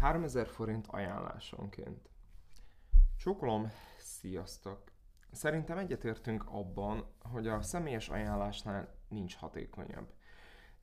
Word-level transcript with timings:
3000 0.00 0.46
forint 0.46 0.86
ajánlásonként. 0.86 2.10
Csókolom, 3.16 3.70
sziasztok! 3.98 4.82
Szerintem 5.30 5.78
egyetértünk 5.78 6.44
abban, 6.46 7.06
hogy 7.18 7.46
a 7.46 7.62
személyes 7.62 8.08
ajánlásnál 8.08 8.94
nincs 9.08 9.36
hatékonyabb. 9.36 10.12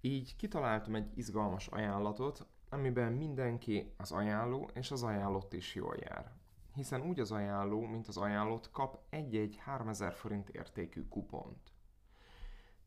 Így 0.02 0.36
kitaláltam 0.36 0.96
egy 0.96 1.18
izgalmas 1.18 1.68
ajánlatot, 1.68 2.46
amiben 2.70 3.14
mindenki, 3.14 3.94
az 3.98 4.12
ajánló 4.12 4.70
és 4.74 4.92
az 4.92 5.04
ajánlott 5.04 5.54
is 5.54 5.76
jól 5.76 5.96
jár. 6.00 6.32
Hiszen 6.74 7.02
úgy 7.02 7.20
az 7.20 7.32
ajánló, 7.32 7.82
mint 7.82 8.08
az 8.08 8.18
ajánlott 8.18 8.72
kap 8.72 9.00
egy-egy 9.10 9.58
3000 9.58 10.14
forint 10.14 10.50
értékű 10.50 11.08
kupont. 11.08 11.72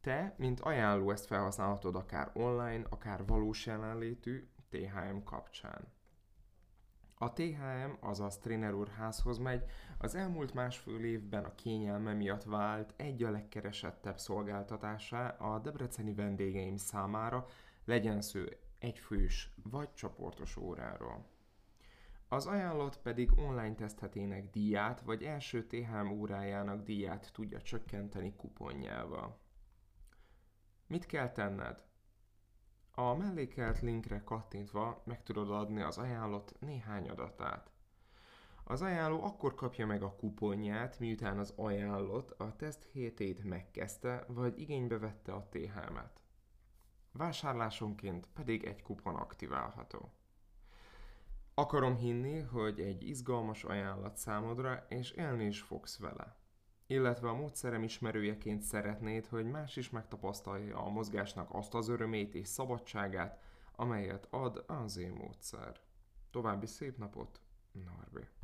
Te, 0.01 0.35
mint 0.39 0.61
ajánló 0.61 1.11
ezt 1.11 1.27
felhasználhatod 1.27 1.95
akár 1.95 2.31
online, 2.35 2.87
akár 2.89 3.27
valós 3.27 3.67
jelenlétű 3.67 4.49
THM 4.69 5.19
kapcsán. 5.25 5.99
A 7.23 7.33
THM, 7.33 7.91
azaz 8.01 8.39
Trainer 8.39 8.75
úr 8.75 8.89
házhoz 8.89 9.39
megy, 9.39 9.65
az 9.99 10.15
elmúlt 10.15 10.55
másfél 10.55 11.05
évben 11.05 11.45
a 11.45 11.55
kényelme 11.55 12.13
miatt 12.13 12.43
vált 12.43 12.93
egy 12.97 13.23
a 13.23 13.31
legkeresettebb 13.31 14.19
szolgáltatásá 14.19 15.29
a 15.29 15.59
debreceni 15.59 16.15
vendégeim 16.15 16.77
számára, 16.77 17.47
legyen 17.85 18.21
szó 18.21 18.41
egyfős 18.79 19.53
vagy 19.63 19.95
csoportos 19.95 20.57
óráról. 20.57 21.27
Az 22.29 22.47
ajánlott 22.47 22.99
pedig 22.99 23.31
online 23.39 23.75
teszthetének 23.75 24.51
díját 24.51 25.01
vagy 25.01 25.23
első 25.23 25.67
THM 25.67 26.11
órájának 26.11 26.83
díját 26.83 27.31
tudja 27.33 27.63
csökkenteni 27.63 28.35
kuponjával. 28.37 29.39
Mit 30.87 31.07
kell 31.07 31.31
tenned? 31.33 31.90
A 33.01 33.15
mellékelt 33.15 33.81
linkre 33.81 34.23
kattintva 34.25 35.03
meg 35.05 35.23
tudod 35.23 35.51
adni 35.51 35.81
az 35.83 35.99
ajánlott 35.99 36.55
néhány 36.59 37.09
adatát. 37.09 37.71
Az 38.65 38.83
ajánló 38.83 39.23
akkor 39.23 39.55
kapja 39.55 39.87
meg 39.87 40.03
a 40.03 40.17
kuponját, 40.17 40.99
miután 40.99 41.39
az 41.39 41.53
ajánlott 41.57 42.31
a 42.31 42.57
teszt 42.57 42.85
hétét 42.93 43.45
megkezdte, 43.45 44.25
vagy 44.29 44.61
igénybe 44.61 44.99
vette 44.99 45.33
a 45.33 45.49
THM-et. 45.51 46.21
Vásárlásonként 47.13 48.29
pedig 48.35 48.65
egy 48.65 48.83
kupon 48.83 49.15
aktiválható. 49.15 50.13
Akarom 51.55 51.97
hinni, 51.97 52.41
hogy 52.41 52.81
egy 52.81 53.09
izgalmas 53.09 53.65
ajánlat 53.65 54.17
számodra, 54.17 54.85
és 54.89 55.11
élni 55.11 55.45
is 55.45 55.61
fogsz 55.61 55.99
vele 55.99 56.39
illetve 56.91 57.29
a 57.29 57.35
módszerem 57.35 57.83
ismerőjeként 57.83 58.63
szeretnéd, 58.63 59.27
hogy 59.27 59.45
más 59.45 59.77
is 59.77 59.91
megtapasztalja 59.91 60.79
a 60.79 60.89
mozgásnak 60.89 61.49
azt 61.53 61.75
az 61.75 61.89
örömét 61.89 62.35
és 62.35 62.49
szabadságát, 62.49 63.41
amelyet 63.77 64.27
ad 64.31 64.65
az 64.67 64.97
én 64.97 65.13
módszer. 65.13 65.81
További 66.31 66.67
szép 66.67 66.99
napot, 66.99 67.41
Norbi! 67.73 68.40